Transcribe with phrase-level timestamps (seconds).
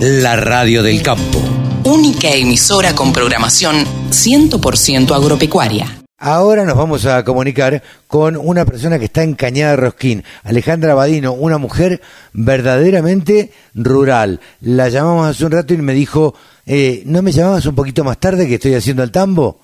[0.00, 1.40] la radio del campo.
[1.84, 3.76] Única emisora con programación
[4.10, 6.02] 100% agropecuaria.
[6.18, 10.94] Ahora nos vamos a comunicar con una persona que está en Cañada de Rosquín, Alejandra
[10.94, 14.40] Badino, una mujer verdaderamente rural.
[14.60, 16.34] La llamamos hace un rato y me dijo,
[16.66, 19.60] eh, ¿no me llamabas un poquito más tarde que estoy haciendo el tambo?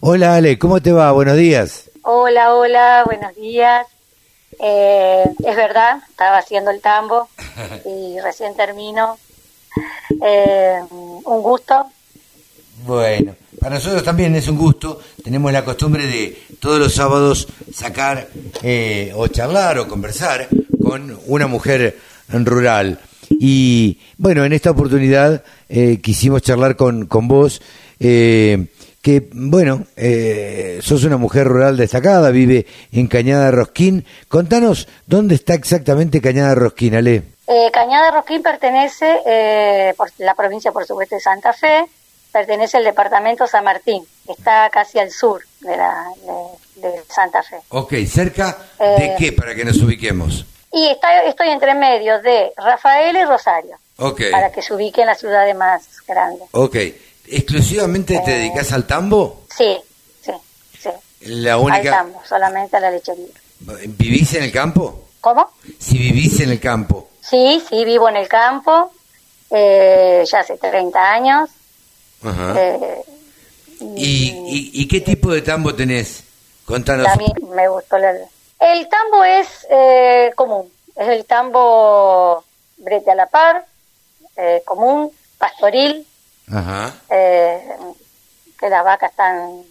[0.00, 1.12] Hola Ale, ¿cómo te va?
[1.12, 1.90] Buenos días.
[2.02, 3.86] Hola, hola, buenos días.
[4.58, 7.28] Eh, es verdad, estaba haciendo el tambo
[7.84, 9.16] y recién termino.
[10.22, 11.86] Eh, un gusto.
[12.86, 15.00] Bueno, para nosotros también es un gusto.
[15.22, 18.28] Tenemos la costumbre de todos los sábados sacar
[18.62, 20.48] eh, o charlar o conversar
[20.82, 21.98] con una mujer
[22.28, 23.00] rural.
[23.30, 27.60] Y bueno, en esta oportunidad eh, quisimos charlar con, con vos.
[27.98, 28.66] Eh,
[29.06, 34.04] que, bueno, eh, sos una mujer rural destacada, vive en Cañada Rosquín.
[34.26, 37.22] Contanos, ¿dónde está exactamente Cañada Rosquín, Ale?
[37.46, 41.84] Eh, Cañada Rosquín pertenece, eh, por la provincia, por supuesto, de Santa Fe,
[42.32, 46.06] pertenece al departamento San Martín, está casi al sur de, la,
[46.74, 47.58] de, de Santa Fe.
[47.68, 50.44] Ok, ¿cerca de Eh, qué para que nos ubiquemos?
[50.72, 55.06] Y está, estoy entre medio de Rafael y Rosario, Ok, para que se ubique en
[55.06, 56.48] las ciudades más grandes.
[56.50, 56.76] ok.
[57.28, 59.42] ¿Exclusivamente te Eh, dedicas al tambo?
[59.56, 59.76] Sí,
[60.22, 60.32] sí,
[60.80, 60.90] sí.
[61.22, 61.90] La Al única...
[61.90, 63.26] campo, solamente a la lechería.
[63.86, 65.04] ¿Vivís en el campo?
[65.20, 65.50] ¿Cómo?
[65.78, 67.08] Si vivís en el campo.
[67.20, 68.92] Sí, sí, vivo en el campo,
[69.50, 71.50] eh, ya hace 30 años.
[72.22, 72.54] Ajá.
[72.56, 73.02] eh,
[73.80, 76.22] ¿Y, y, y qué tipo de tambo tenés?
[76.64, 77.06] Contanos.
[77.06, 78.04] También me gustó el,
[78.60, 82.42] el tambo es eh, común, es el tambo
[82.78, 83.66] brete a la par,
[84.36, 86.06] eh, común, pastoril,
[86.50, 86.94] Ajá.
[87.10, 87.60] eh,
[88.58, 89.62] que las vacas están,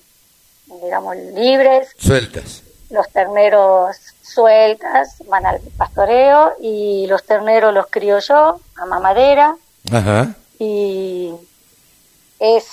[0.81, 2.61] digamos, libres, Sueltas.
[2.89, 9.55] los terneros sueltas, van al pastoreo y los terneros los crío yo a mamadera
[9.91, 10.35] Ajá.
[10.59, 11.31] y
[12.39, 12.65] es,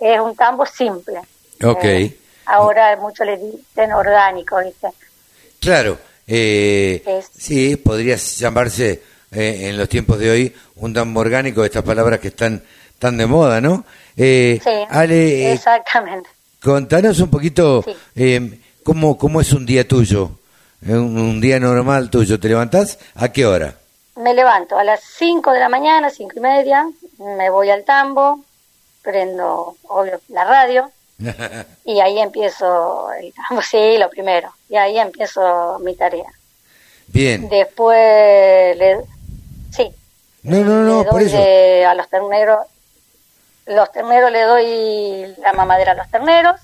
[0.00, 1.20] es un tambo simple.
[1.62, 1.84] Ok.
[1.84, 4.88] Eh, ahora mucho le dicen orgánico, ¿viste?
[5.60, 5.98] Claro.
[6.26, 9.02] Eh, Es- sí, podría llamarse
[9.32, 12.62] eh, en los tiempos de hoy un tambo orgánico, estas palabras que están
[12.98, 13.84] tan de moda, ¿no?
[14.16, 16.28] Eh, Sí, Ale, eh, exactamente.
[16.62, 17.94] contanos un poquito Sí.
[18.16, 20.30] eh, cómo, cómo es un día tuyo,
[20.86, 22.40] Eh, un, un día normal tuyo.
[22.40, 22.98] ¿Te levantás?
[23.14, 23.74] ¿A qué hora?
[24.16, 26.86] Me levanto a las 5 de la mañana, cinco y media,
[27.18, 28.42] me voy al tambo,
[29.02, 30.90] prendo, obvio, la radio,
[31.84, 36.30] y ahí empiezo el tambo, sí, lo primero, y ahí empiezo mi tarea.
[37.08, 37.48] Bien.
[37.48, 38.98] Después, le,
[40.42, 41.36] No, no, no, por eso.
[41.36, 42.66] de- a los terneros,
[43.66, 46.60] los terneros le doy la mamadera a los terneros,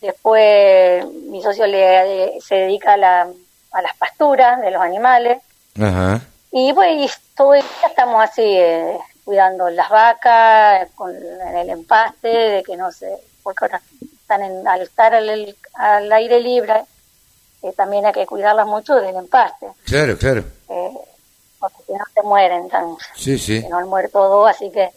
[0.00, 3.28] después mi socio le, se dedica a, la,
[3.72, 5.38] a las pasturas de los animales,
[5.80, 6.20] Ajá.
[6.52, 12.28] y pues todo el día estamos así, eh, cuidando las vacas, con en el empaste,
[12.28, 13.80] de que no se, porque ahora
[14.22, 16.82] están en, al estar al, al aire libre,
[17.62, 20.44] eh, también hay que cuidarlas mucho del empaste, Claro, claro.
[20.68, 20.90] eh,
[21.58, 23.60] porque si no se mueren, tan, Sí, sí.
[23.62, 24.90] si no han muerto dos, así que...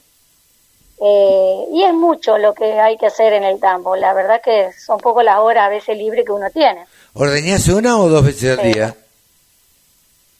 [1.01, 4.71] eh, y es mucho lo que hay que hacer en el tambo, la verdad que
[4.73, 6.85] son poco las horas a veces libres que uno tiene.
[7.13, 8.95] ¿Ordeñás una o dos veces al día?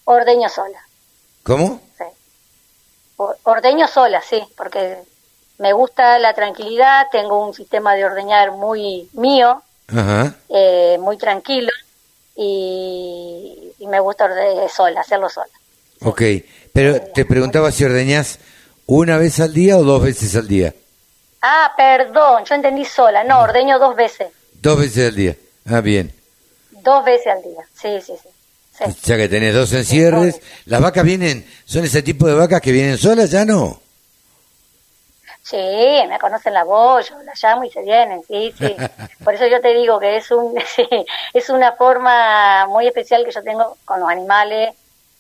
[0.06, 0.80] Ordeño sola.
[1.44, 1.80] ¿Cómo?
[1.98, 2.04] Sí.
[3.18, 4.98] Or- Ordeño sola, sí, porque
[5.58, 10.36] me gusta la tranquilidad, tengo un sistema de ordeñar muy mío, Ajá.
[10.50, 11.70] eh, muy tranquilo,
[12.36, 14.30] y, y me gusta
[14.74, 15.48] sola, hacerlo sola.
[16.02, 16.22] Ok,
[16.74, 18.40] pero te preguntaba si ordeñás
[18.86, 20.74] una vez al día o dos veces al día.
[21.42, 24.28] Ah, perdón, yo entendí sola, no, ordeño dos veces,
[24.62, 25.36] Dos veces al día.
[25.68, 26.14] Ah, bien.
[26.72, 28.30] dos veces al día, sí, sí, sí.
[28.78, 29.02] sí.
[29.04, 30.42] Ya que tenés dos encierres.
[30.66, 33.30] ¿Las vacas vienen, son ese tipo de vacas que vienen solas?
[33.32, 33.80] Ya no.
[35.44, 35.58] Sí,
[36.08, 38.76] me conocen la voz, yo la llamo y se vienen, sí, sí.
[39.24, 40.88] Por eso yo te digo que es un sí,
[41.34, 44.74] es una forma muy especial que yo tengo con los animales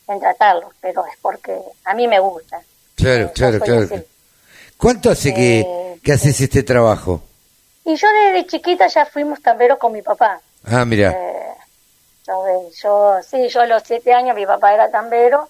[0.10, 2.62] en tratarlos, pero es porque a mí me gusta.
[2.96, 3.82] Claro, Yo claro, claro.
[3.84, 4.04] así.
[4.78, 7.22] ¿Cuánto hace que, Eh, que haces este trabajo?
[7.86, 10.42] Y yo desde chiquita ya fuimos tamberos con mi papá.
[10.66, 11.12] Ah, mira.
[11.12, 11.54] Eh,
[12.28, 12.48] yo,
[13.18, 15.48] eh, sí, yo a los siete años mi papá era tambero,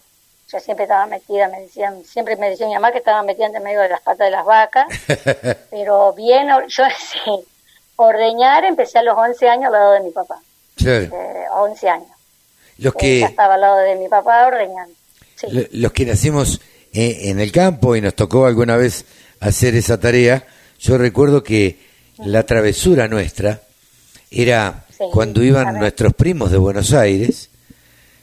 [0.51, 3.60] yo siempre estaba metida, me decían, siempre me decía mi mamá que estaba metida entre
[3.62, 4.88] medio de las patas de las vacas,
[5.69, 7.45] pero bien, yo sí,
[7.98, 10.39] ordeñar empecé a los 11 años al lado de mi papá,
[10.78, 11.04] claro.
[11.13, 12.10] eh, 11 años.
[12.80, 14.94] Los Eh, que, estaba al lado de mi papá ordeñando.
[15.36, 15.48] Sí.
[15.72, 16.60] los que nacimos
[16.92, 19.06] eh, en el campo y nos tocó alguna vez
[19.40, 20.46] hacer esa tarea,
[20.80, 21.80] yo recuerdo que
[22.18, 23.62] la travesura nuestra
[24.31, 27.50] era Sí, cuando iban nuestros primos de Buenos Aires,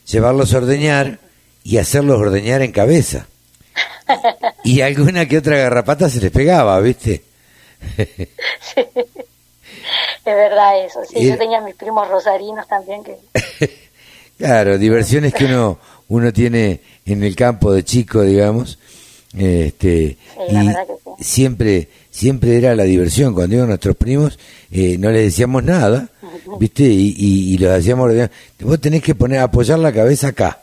[0.06, 1.19] llevarlos a ordeñar
[1.64, 3.26] y hacerlos ordeñar en cabeza.
[4.64, 7.23] Y alguna que otra garrapata se les pegaba, ¿viste?
[7.97, 8.82] Sí.
[10.25, 11.14] Es verdad eso, sí.
[11.19, 13.17] Y- Yo tenía mis primos rosarinos también que...
[14.38, 15.79] Claro, diversiones que uno
[16.09, 18.79] uno tiene en el campo de chico, digamos.
[19.37, 20.17] Este,
[20.50, 21.25] la y sí.
[21.25, 23.35] siempre siempre era la diversión.
[23.35, 24.38] Cuando iban nuestros primos,
[24.71, 26.09] eh, no les decíamos nada,
[26.59, 26.85] ¿viste?
[26.85, 28.11] Y, y, y los hacíamos.
[28.61, 30.61] Vos tenés que poner, apoyar la cabeza acá,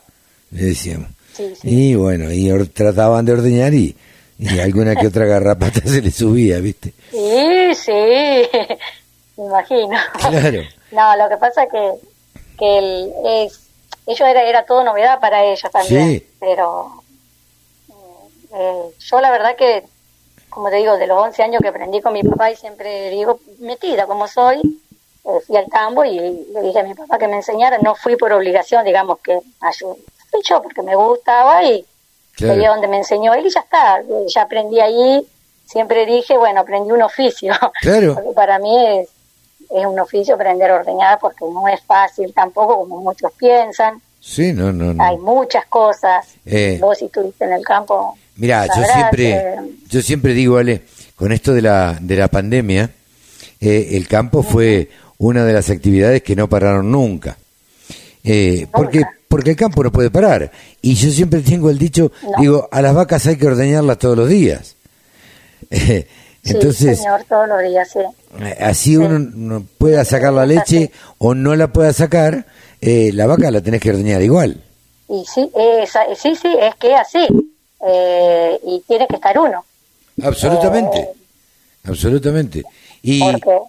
[0.51, 1.09] le decíamos.
[1.35, 1.67] Sí, sí.
[1.69, 3.95] Y bueno, y or- trataban de ordeñar y,
[4.39, 6.93] y alguna que otra garrapata se les subía, ¿viste?
[7.11, 7.91] Sí, sí,
[9.37, 9.89] me imagino.
[10.29, 10.61] Claro.
[10.91, 11.91] No, lo que pasa que,
[12.57, 13.11] que el,
[13.45, 13.59] es,
[14.05, 16.27] ellos era, era todo novedad para ellos también, Sí.
[16.39, 16.91] pero
[17.87, 17.93] mm,
[18.53, 19.83] eh, yo la verdad que,
[20.49, 23.39] como te digo, de los 11 años que aprendí con mi papá y siempre digo,
[23.59, 24.57] metida como soy,
[25.25, 28.15] eh, fui al tambo y le dije a mi papá que me enseñara, no fui
[28.17, 29.95] por obligación, digamos que ayudé,
[30.29, 31.85] fui yo porque me gustaba y
[32.35, 32.63] Claro.
[32.73, 35.25] donde me enseñó él y ya está, eh, ya aprendí ahí,
[35.65, 37.53] siempre dije, bueno, aprendí un oficio.
[37.81, 38.13] Claro.
[38.15, 39.09] Porque para mí es,
[39.73, 44.01] es un oficio aprender a ordeñar porque no es fácil tampoco como muchos piensan.
[44.19, 45.03] Sí, no, no, no.
[45.03, 46.25] Hay muchas cosas.
[46.45, 46.77] Eh.
[46.79, 48.15] Vos si estuviste en el campo.
[48.37, 49.55] Mira, yo siempre, eh,
[49.89, 50.83] yo siempre digo, Ale,
[51.15, 52.89] con esto de la, de la pandemia,
[53.59, 57.37] eh, el campo fue una de las actividades que no pararon nunca.
[58.23, 59.13] Eh, porque, Nunca.
[59.27, 60.49] porque el campo no puede parar.
[60.81, 62.41] Y yo siempre tengo el dicho, No.
[62.41, 64.75] digo, a las vacas hay que ordeñarlas todos los días.
[66.43, 67.99] Eh, sí, Entonces, señor, todos los días, sí.
[68.39, 72.45] eh, así uno no pueda sacar la leche o no la pueda sacar,
[72.81, 74.61] eh, la vaca la tenés que ordeñar igual.
[75.07, 75.49] Y sí,
[75.81, 77.25] esa, sí, sí, es que así.
[77.85, 79.63] Eh, y tiene que estar uno.
[80.23, 81.09] Absolutamente.
[81.85, 82.63] Absolutamente.
[83.01, 83.59] Y, Porque,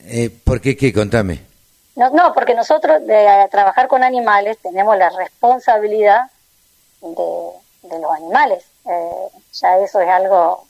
[0.00, 0.92] eh, ¿por qué qué?
[0.92, 1.40] Contame.
[1.96, 6.22] no, no, porque nosotros de eh, trabajar con animales tenemos la responsabilidad
[7.02, 7.08] de,
[7.88, 8.64] de los animales.
[8.86, 10.66] Eh, ya eso es algo,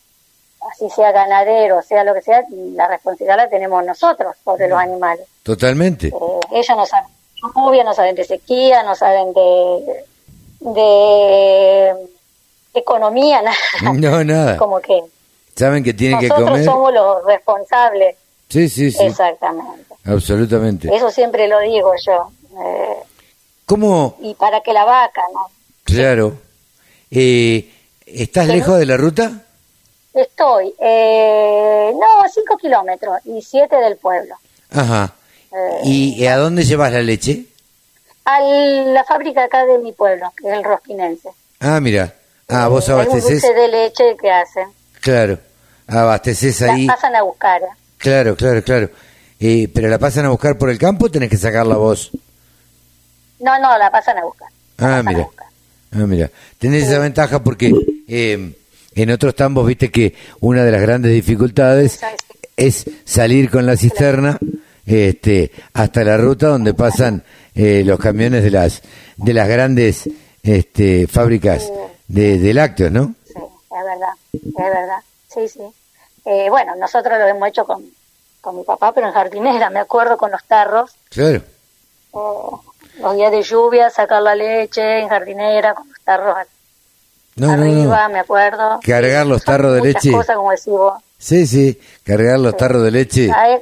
[0.70, 5.26] así sea ganadero, sea lo que sea, la responsabilidad la tenemos nosotros sobre los animales.
[5.42, 6.08] Totalmente.
[6.08, 6.12] Eh,
[6.52, 10.04] ellos no saben de lluvia, no saben de sequía, no saben de,
[10.60, 11.92] de
[12.74, 13.92] economía, nada.
[13.94, 14.56] No, nada.
[14.56, 15.00] Como que
[15.56, 16.64] Saben que tienen que nosotros comer.
[16.64, 18.16] somos los responsables.
[18.48, 19.04] Sí, sí, sí.
[19.04, 19.94] Exactamente.
[20.04, 20.94] Absolutamente.
[20.94, 22.30] Eso siempre lo digo yo.
[22.64, 22.96] Eh,
[23.66, 24.16] ¿Cómo?
[24.20, 25.46] y para que la vaca, ¿no?
[25.84, 26.34] Claro.
[27.10, 27.70] Eh,
[28.06, 29.42] ¿Estás lejos de la ruta?
[30.12, 34.34] Estoy, eh, no, cinco kilómetros y siete del pueblo.
[34.70, 35.14] Ajá.
[35.52, 37.44] Eh, ¿Y a dónde llevas la leche?
[38.24, 41.30] a la fábrica acá de mi pueblo, que es el Rosquinense.
[41.58, 42.14] Ah, mira.
[42.48, 43.42] Ah, vos Eh, hay un abasteces.
[43.42, 44.68] dulce de leche que hacen.
[45.00, 45.38] Claro.
[45.88, 46.86] Abasteces La ahí.
[46.86, 47.60] pasan a buscar.
[47.98, 48.88] Claro, claro, claro.
[49.40, 52.10] Eh, ¿Pero la pasan a buscar por el campo o tenés que sacarla vos?
[53.40, 54.48] No, no, la pasan a buscar.
[54.78, 55.24] La Ah, mira.
[55.24, 55.46] buscar.
[55.92, 56.30] Ah, mira.
[56.58, 57.72] Tenés esa ventaja porque
[58.06, 58.52] eh,
[58.94, 62.00] en otros tambos viste que una de las grandes dificultades
[62.56, 64.38] es salir con la cisterna
[64.86, 67.22] este, hasta la ruta donde pasan
[67.54, 68.82] eh, los camiones de las
[69.16, 70.08] de las grandes
[70.42, 71.70] este, fábricas
[72.08, 73.14] de, de lácteos, ¿no?
[73.26, 74.98] Sí, es verdad, es verdad.
[75.28, 75.60] Sí, sí.
[76.24, 77.84] Eh, bueno, nosotros lo hemos hecho con,
[78.40, 80.90] con mi papá, pero en jardinera, me acuerdo con los tarros.
[81.10, 81.38] Claro.
[81.38, 82.56] eh,
[83.00, 86.36] los días de lluvia, sacar la leche en jardinera, con los tarros
[87.36, 88.14] no, arriba, no.
[88.14, 88.80] me acuerdo.
[88.84, 90.12] Cargar los tarros de leche.
[90.12, 90.94] cosas, como decís vos.
[91.18, 91.80] Sí, sí.
[92.04, 93.30] Cargar los tarros de leche.
[93.34, 93.58] Ay,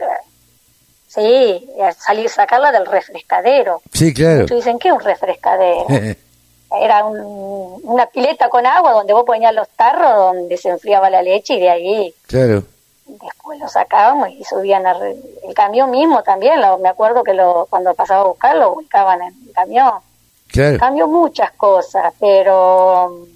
[1.07, 3.81] Sí, salir, sacarla del refrescadero.
[3.93, 4.43] Sí, claro.
[4.43, 5.87] Muchos dicen, ¿qué es un refrescadero?
[6.81, 11.23] Era un- una pileta con agua donde vos ponías los tarros, donde se enfriaba la
[11.23, 12.63] leche y de ahí claro.
[13.07, 15.17] después lo sacábamos y subían a re-
[15.49, 16.61] el camión mismo también.
[16.61, 19.95] Lo, me acuerdo que lo, cuando pasaba a buscarlo, lo buscaban en el camión.
[20.49, 20.79] Claro.
[20.79, 23.27] Cambió muchas cosas, pero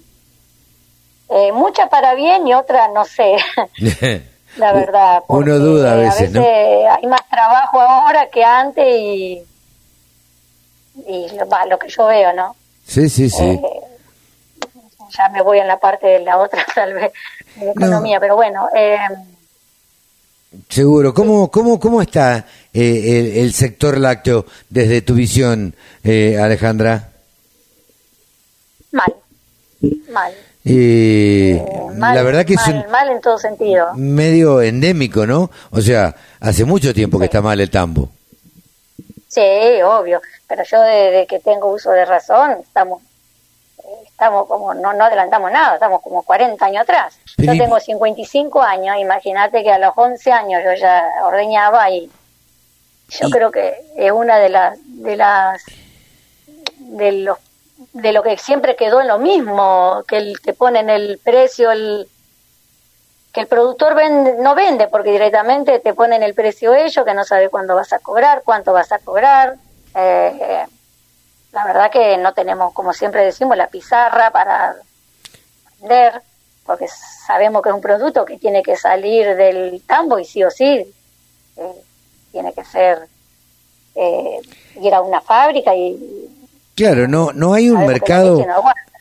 [1.33, 3.35] eh, muchas para bien y otras no sé,
[4.57, 5.23] la verdad.
[5.27, 6.41] Uno duda a veces, ¿no?
[6.41, 9.43] hay más trabajo ahora que antes y,
[11.07, 11.27] y
[11.69, 12.55] lo, que yo veo, ¿no?
[12.85, 13.43] Sí, sí, sí.
[13.43, 13.61] Eh,
[15.17, 17.11] ya me voy en la parte de la otra, tal vez,
[17.55, 17.71] de No.
[17.71, 18.97] economía, pero bueno, eh,
[20.69, 21.13] Seguro.
[21.15, 25.73] ¿Cómo, cómo, cómo está eh, el, el sector lácteo desde tu visión,
[26.03, 27.09] eh, Alejandra?
[28.91, 29.15] mal,
[30.09, 30.33] mal.
[30.65, 33.93] Eh, eh, mal, la verdad que mal, es un mal en todo sentido.
[33.95, 35.49] medio endémico, ¿no?
[35.71, 38.09] O sea, hace mucho tiempo que está mal el tambo.
[39.27, 39.41] Sí,
[39.83, 43.01] obvio, pero yo desde que tengo uso de razón, estamos
[44.05, 47.17] estamos como, no, no adelantamos nada, estamos como 40 años atrás.
[47.37, 52.09] Y- Yo tengo 55 años, imagínate que a los 11 años yo ya ordeñaba y
[53.09, 55.63] yo Y- creo que es una de las, de las,
[56.77, 57.37] de los
[57.93, 62.07] de lo que siempre quedó en lo mismo, que el, te ponen el precio, el
[63.31, 67.23] que el productor vende, no vende porque directamente te ponen el precio ellos, que no
[67.23, 69.55] sabe cuándo vas a cobrar, cuánto vas a cobrar.
[69.95, 70.65] Eh,
[71.51, 74.75] la verdad que no tenemos, como siempre decimos, la pizarra para
[75.79, 76.21] vender,
[76.63, 80.51] porque sabemos que es un producto que tiene que salir del campo y sí o
[80.51, 80.93] sí
[81.57, 81.83] eh,
[82.31, 83.07] tiene que ser
[83.95, 84.39] eh,
[84.79, 86.29] ir a una fábrica y
[86.75, 88.43] Claro, no, no hay un mercado,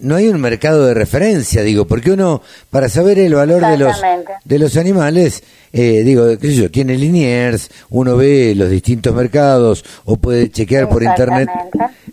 [0.01, 3.97] no hay un mercado de referencia, digo, porque uno, para saber el valor de los,
[4.45, 9.87] de los animales, eh, digo, qué sé yo, tiene Liniers, uno ve los distintos mercados
[10.05, 11.49] o puede chequear por internet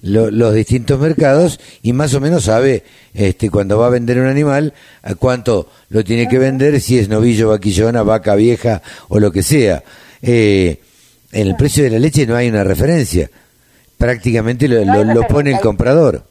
[0.01, 4.73] los distintos mercados y más o menos sabe, este, cuando va a vender un animal,
[5.03, 9.43] a cuánto lo tiene que vender, si es novillo, vaquillona, vaca vieja o lo que
[9.43, 9.83] sea.
[10.21, 10.79] Eh,
[11.33, 13.29] en el precio de la leche no hay una referencia
[14.00, 16.24] prácticamente lo, lo, pone el comprador.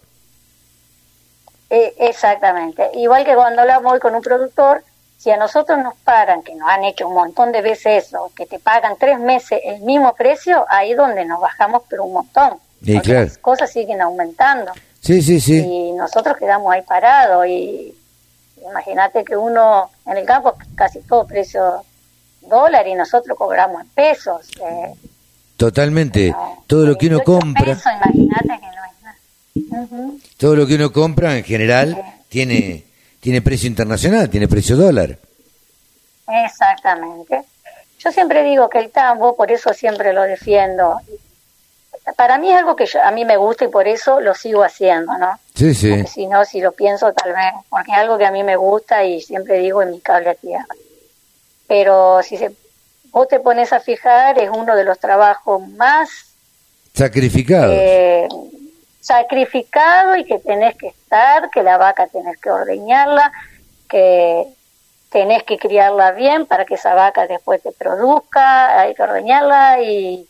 [1.71, 2.91] Eh, exactamente.
[2.95, 4.83] Igual que cuando hablamos hoy con un productor,
[5.19, 8.47] si a nosotros nos pagan, que nos han hecho un montón de veces eso, que
[8.47, 12.55] te pagan tres meses el mismo precio, ahí donde nos bajamos pero un montón.
[12.81, 13.25] Y claro.
[13.25, 14.73] Las cosas siguen aumentando.
[15.01, 15.59] Sí, sí, sí.
[15.59, 17.95] Y nosotros quedamos ahí parados y
[18.67, 21.85] imagínate que uno en el campo casi todo precio
[22.41, 24.49] dólar y nosotros cobramos en pesos.
[24.63, 24.95] Eh,
[25.59, 26.35] Totalmente.
[26.67, 27.77] todo lo que uno compra.
[30.39, 32.85] Todo lo que uno compra en general tiene
[33.21, 35.19] tiene precio internacional, tiene precio dólar.
[36.45, 37.43] Exactamente.
[37.99, 41.01] Yo siempre digo que el tambo, por eso siempre lo defiendo.
[42.17, 45.19] Para mí es algo que a mí me gusta y por eso lo sigo haciendo,
[45.19, 45.39] ¿no?
[45.55, 45.91] Sí, sí.
[45.91, 48.57] Porque si no, si lo pienso tal vez, porque es algo que a mí me
[48.57, 50.67] gusta y siempre digo en mi cable a tierra.
[51.67, 52.53] Pero si se
[53.11, 56.09] vos te pones a fijar, es uno de los trabajos más
[56.95, 57.75] sacrificados.
[57.77, 58.29] Eh,
[59.01, 63.33] sacrificado y que tenés que estar, que la vaca tenés que ordeñarla,
[63.89, 64.47] que
[65.11, 70.27] tenés que criarla bien para que esa vaca después te produzca, hay que ordeñarla y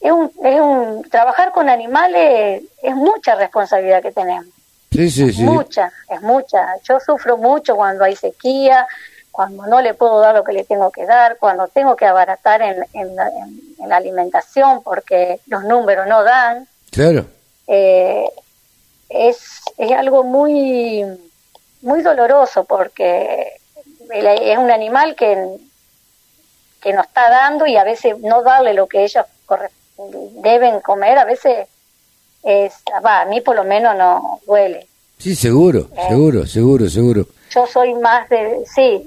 [0.00, 4.46] es un, es un trabajar con animales es mucha responsabilidad que tenemos.
[4.90, 5.42] Sí, sí, sí.
[5.42, 6.74] Mucha, es mucha.
[6.82, 8.86] Yo sufro mucho cuando hay sequía,
[9.32, 12.62] cuando no le puedo dar lo que le tengo que dar, cuando tengo que abaratar
[12.62, 13.16] en, en,
[13.88, 16.68] la alimentación porque los números no dan.
[16.90, 17.26] Claro.
[17.66, 18.28] Eh,
[19.08, 21.04] es, es algo muy,
[21.82, 23.52] muy doloroso porque
[24.10, 25.56] es un animal que,
[26.80, 29.24] que nos está dando y a veces no darle lo que ellos
[30.42, 31.68] deben comer, a veces
[32.42, 32.72] es,
[33.04, 34.86] va, a mí por lo menos no duele.
[35.18, 36.06] Sí, seguro, eh.
[36.08, 37.26] seguro, seguro, seguro.
[37.50, 39.04] Yo soy más de, sí,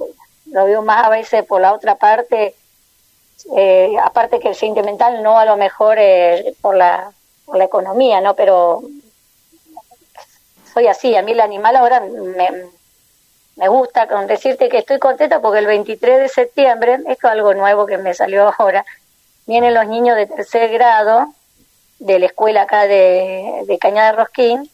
[0.52, 2.56] lo veo más a veces por la otra parte,
[3.56, 7.12] eh, aparte que el sentimental no a lo mejor eh, por, la,
[7.46, 8.36] por la economía, ¿no?
[8.36, 8.84] Pero
[10.74, 12.50] soy así, a mí el animal ahora me,
[13.56, 17.54] me gusta con decirte que estoy contenta porque el 23 de septiembre, esto es algo
[17.54, 18.86] nuevo que me salió ahora,
[19.46, 21.34] vienen los niños de tercer grado
[22.00, 24.70] de la escuela acá de, de Cañada de Rosquín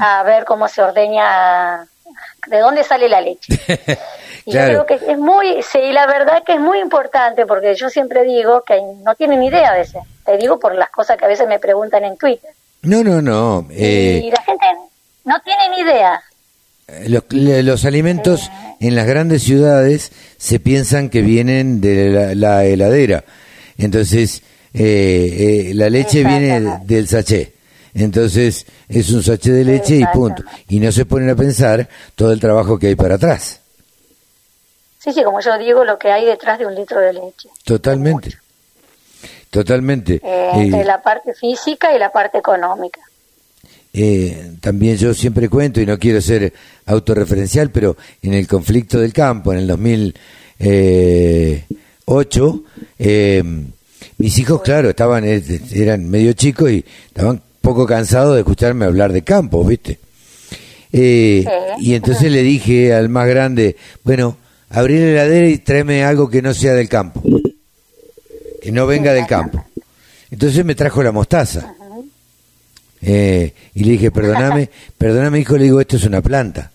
[0.00, 1.88] a ver cómo se ordeña,
[2.46, 3.58] de dónde sale la leche.
[4.44, 7.90] Y yo creo que es muy, sí, la verdad que es muy importante porque yo
[7.90, 10.00] siempre digo que no tienen idea a veces.
[10.24, 12.50] Te digo por las cosas que a veces me preguntan en Twitter.
[12.80, 13.66] No, no, no.
[13.70, 14.64] Eh, y la gente
[15.26, 16.22] no tiene ni idea.
[16.86, 23.24] Eh, los, alimentos en las grandes ciudades se piensan que vienen de la, heladera.
[23.76, 27.57] Entonces, eh, la leche viene del sachet.
[27.98, 30.42] Entonces, es un sachet de leche y punto.
[30.68, 33.60] Y no se ponen a pensar todo el trabajo que hay para atrás.
[34.98, 37.48] Sí, sí, como yo digo, lo que hay detrás de un litro de leche.
[37.64, 38.38] Totalmente.
[39.50, 40.20] Totalmente.
[40.22, 43.00] Eh, entre la parte física y la parte económica.
[43.92, 46.52] Eh, también yo siempre cuento, y no quiero ser
[46.86, 52.62] autorreferencial, pero en el conflicto del campo, en el 2008,
[52.98, 53.42] eh,
[54.18, 59.22] mis hijos, claro, estaban, eran medio chicos y estaban poco cansados de escucharme hablar de
[59.22, 59.98] campo, ¿viste?
[60.92, 64.36] Y entonces le dije al más grande, bueno,
[64.70, 67.22] abrir la heladera y tráeme algo que no sea del campo,
[68.62, 69.64] que no venga del campo.
[70.30, 71.74] Entonces me trajo la mostaza.
[73.00, 76.72] Eh, y le dije, perdóname, perdóname hijo, le digo, esto es una planta.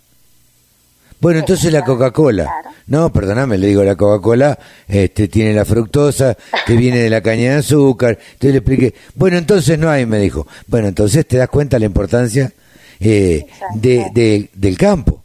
[1.23, 2.53] Bueno, entonces la Coca-Cola.
[2.87, 6.35] No, perdóname, le digo, la Coca-Cola este, tiene la fructosa
[6.67, 8.19] que viene de la caña de azúcar.
[8.33, 10.45] Entonces le expliqué, bueno, entonces no hay, me dijo.
[10.67, 12.51] Bueno, entonces te das cuenta la importancia
[12.99, 15.23] eh, de, del campo.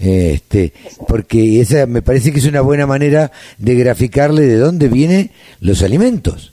[0.00, 0.72] Este,
[1.06, 5.30] porque esa me parece que es una buena manera de graficarle de dónde vienen
[5.60, 6.52] los alimentos.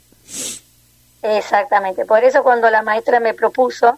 [1.24, 3.98] Exactamente, por eso cuando la maestra me propuso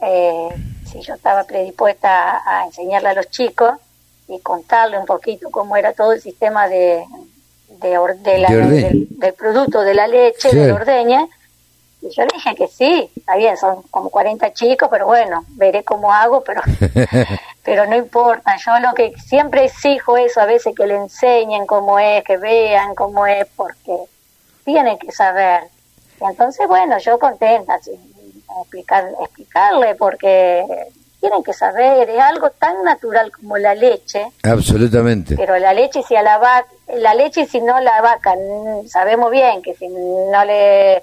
[0.00, 0.48] eh,
[0.90, 3.72] si yo estaba predispuesta a, enseñarle a los chicos
[4.28, 7.04] y contarle un poquito cómo era todo el sistema de,
[7.68, 11.26] de, del, producto de la leche, de la ordeña.
[12.02, 15.84] Y yo le dije que sí, está bien, son como 40 chicos, pero bueno, veré
[15.84, 16.62] cómo hago, pero,
[17.62, 18.56] pero no importa.
[18.56, 22.94] Yo lo que siempre exijo eso, a veces que le enseñen cómo es, que vean
[22.94, 23.96] cómo es, porque
[24.64, 25.64] tienen que saber.
[26.20, 27.92] Y entonces, bueno, yo contenta, sí,
[28.62, 30.64] explicar, explicarle, porque
[31.20, 34.26] tienen que saber, es algo tan natural como la leche.
[34.42, 35.36] Absolutamente.
[35.36, 38.34] Pero la leche, si a la vaca, la leche, si no la vaca,
[38.88, 41.02] sabemos bien que si no le,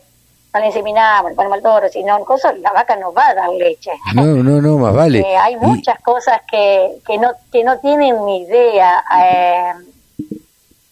[0.54, 2.26] no le inseminamos, le ponemos al toro, si no,
[2.60, 3.92] la vaca no va a dar leche.
[4.16, 5.20] No, no, no, más vale.
[5.28, 9.74] Eh, hay muchas cosas que, que, no, que no tienen ni idea, eh,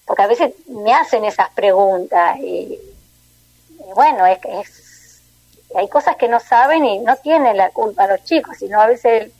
[0.05, 2.77] porque a veces me hacen esas preguntas y,
[3.95, 4.84] bueno, es, es
[5.77, 9.31] hay cosas que no saben y no tienen la culpa los chicos, sino a veces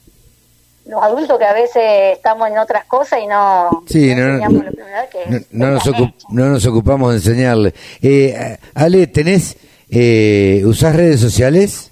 [0.86, 5.72] los adultos que a veces estamos en otras cosas y no, sí, no,
[6.30, 7.74] nos ocupamos de enseñarle.
[8.02, 9.58] Eh, Ale, ¿tenés,
[9.90, 11.90] eh, usás redes sociales?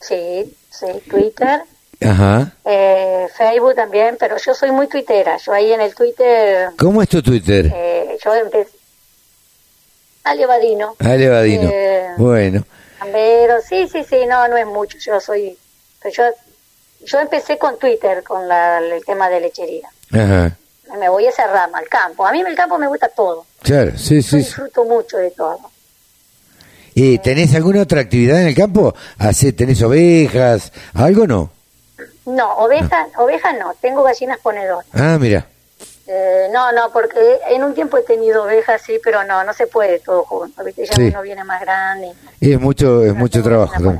[0.00, 1.60] Sí, sí, Twitter.
[2.02, 2.52] Ajá.
[2.64, 5.36] Eh, Facebook también, pero yo soy muy tuitera.
[5.36, 6.70] Yo ahí en el Twitter.
[6.78, 7.70] ¿Cómo es tu Twitter?
[7.74, 8.70] Eh, yo empecé.
[10.24, 10.96] Ale Vadino.
[10.98, 11.70] Ale Vadino.
[11.72, 12.64] Eh, bueno.
[13.12, 14.98] Pero sí, sí, sí, no, no es mucho.
[14.98, 15.56] Yo soy,
[16.12, 16.24] yo,
[17.04, 19.88] yo empecé con Twitter, con la, el tema de lechería.
[20.12, 20.56] Ajá.
[20.98, 22.26] Me voy a esa rama, al campo.
[22.26, 23.46] A mí el campo me gusta todo.
[23.62, 24.38] Claro, sí, sí.
[24.38, 25.60] disfruto mucho de todo.
[26.94, 28.94] ¿Y tenés alguna otra actividad en el campo?
[29.56, 30.72] ¿Tenés ovejas?
[30.94, 31.50] ¿Algo no?
[32.26, 33.74] No, ovejas, ovejas no.
[33.80, 34.86] Tengo gallinas ponedoras.
[34.92, 35.46] Ah, mira.
[36.12, 39.68] Eh, no, no, porque en un tiempo he tenido ovejas, sí, pero no, no se
[39.68, 40.68] puede todo junto.
[40.68, 42.10] Ya uno viene más grande.
[42.40, 43.94] Y es mucho, es mucho trabajo.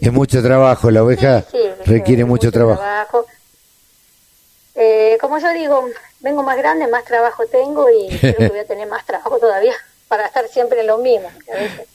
[0.00, 1.44] Es mucho trabajo, la oveja
[1.84, 3.26] requiere mucho, trabajo.
[4.74, 5.84] Eh, como yo digo,
[6.20, 9.74] vengo más grande, más trabajo tengo y creo que voy a tener más trabajo todavía
[10.08, 11.30] para estar siempre en lo mismo.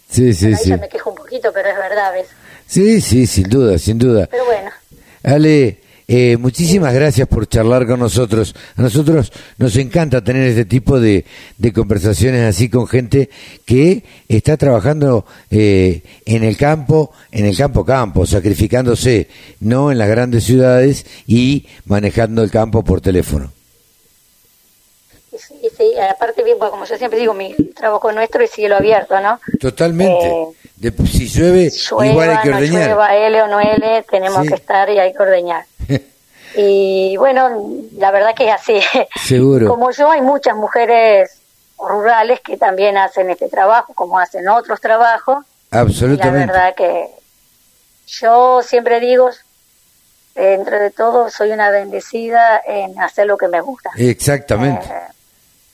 [0.07, 0.77] sí, sí, sí.
[0.77, 2.35] me quejo un poquito, pero es verdad a veces.
[2.67, 4.27] Sí, sí, sin duda, sin duda.
[4.29, 4.69] Pero bueno.
[5.23, 8.55] Ale, eh, muchísimas gracias por charlar con nosotros.
[8.77, 11.25] A nosotros nos encanta tener este tipo de,
[11.75, 13.29] conversaciones así con gente
[13.65, 19.27] que está trabajando eh, en el campo, en el campo campo, sacrificándose,
[19.59, 23.51] no en las grandes ciudades y manejando el campo por teléfono.
[25.37, 29.39] Sí, sí, aparte bien, como yo siempre digo, mi trabajo nuestro es cielo abierto, ¿no?
[29.59, 30.31] Totalmente.
[30.81, 31.69] Eh, si llueve,
[32.05, 32.81] igual hay que ordeñar.
[32.81, 35.65] No llueva L o no L, tenemos que estar y hay que ordeñar.
[36.57, 37.49] Y bueno,
[37.97, 38.79] la verdad que es así.
[39.23, 39.67] Seguro.
[39.69, 41.39] Como yo, hay muchas mujeres
[41.77, 45.45] rurales que también hacen este trabajo, como hacen otros trabajos.
[45.69, 46.47] Absolutamente.
[46.47, 47.07] la verdad que
[48.07, 49.29] yo siempre digo,
[50.33, 53.91] dentro de todo, soy una bendecida en hacer lo que me gusta.
[53.95, 54.87] Exactamente.
[54.87, 55.17] Eh,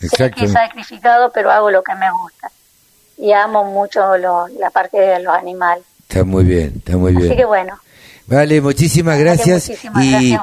[0.01, 0.39] Exactamente.
[0.39, 2.51] Sé que he sacrificado, pero hago lo que me gusta.
[3.17, 5.85] Y amo mucho la parte de los animales.
[6.09, 7.27] Está muy bien, está muy bien.
[7.27, 7.79] Así que bueno.
[8.33, 9.71] Vale, muchísimas gracias.
[10.01, 10.35] y,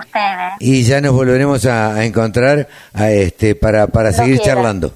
[0.61, 4.92] y ya nos volveremos a, encontrar a este para, para seguir charlando.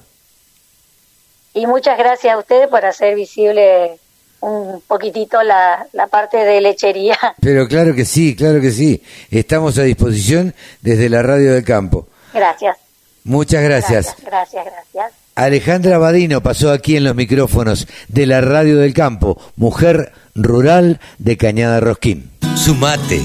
[1.53, 3.97] Y muchas gracias a ustedes por hacer visible
[4.41, 7.17] un poquitito la, la parte de lechería.
[7.41, 9.01] Pero claro que sí, claro que sí.
[9.31, 12.07] Estamos a disposición desde la Radio del Campo.
[12.33, 12.77] Gracias.
[13.23, 14.15] Muchas gracias.
[14.23, 15.24] Gracias, gracias.
[15.35, 21.35] Alejandra Badino pasó aquí en los micrófonos de la Radio del Campo, mujer rural de
[21.35, 22.31] Cañada Rosquín.
[22.55, 23.21] Sumate.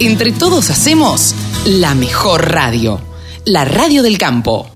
[0.00, 3.00] Entre todos hacemos la mejor radio,
[3.44, 4.71] la Radio del Campo.